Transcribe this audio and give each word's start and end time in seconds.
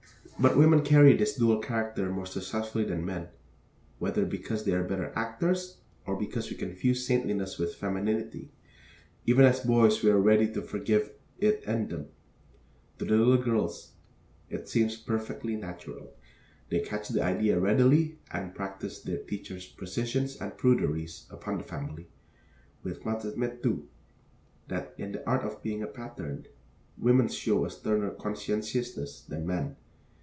But 0.41 0.57
women 0.57 0.81
carry 0.81 1.15
this 1.15 1.35
dual 1.35 1.59
character 1.59 2.09
more 2.09 2.25
successfully 2.25 2.83
than 2.83 3.05
men. 3.05 3.27
Whether 3.99 4.25
because 4.25 4.63
they 4.65 4.71
are 4.71 4.83
better 4.83 5.13
actors 5.15 5.81
or 6.07 6.15
because 6.17 6.49
we 6.49 6.55
confuse 6.55 7.05
saintliness 7.05 7.59
with 7.59 7.75
femininity, 7.75 8.49
even 9.27 9.45
as 9.45 9.59
boys 9.59 10.01
we 10.01 10.09
are 10.09 10.13
more 10.15 10.23
ready 10.23 10.51
to 10.53 10.63
forgive 10.63 11.11
it 11.37 11.63
in 11.65 11.89
them. 11.89 12.07
To 12.97 13.05
the 13.05 13.17
little 13.17 13.37
girls, 13.37 13.91
it 14.49 14.67
seems 14.67 14.97
perfectly 14.97 15.55
natural. 15.55 16.11
They 16.69 16.79
catch 16.79 17.09
the 17.09 17.21
idea 17.21 17.59
readily 17.59 18.17
and 18.31 18.55
practice 18.55 18.99
their 18.99 19.19
teachers' 19.19 19.67
precisions 19.67 20.37
and 20.41 20.57
pruderies 20.57 21.27
upon 21.29 21.59
the 21.59 21.63
family. 21.63 22.07
We 22.81 22.95
must 23.05 23.25
admit, 23.25 23.61
too, 23.61 23.89
that 24.69 24.95
in 24.97 25.11
the 25.11 25.29
art 25.29 25.43
of 25.43 25.61
being 25.61 25.83
a 25.83 25.87
pattern, 25.87 26.47
women 26.97 27.27
show 27.27 27.63
a 27.63 27.69
sterner 27.69 28.09
conscientiousness 28.09 29.21
than 29.21 29.45
men. 29.45 29.75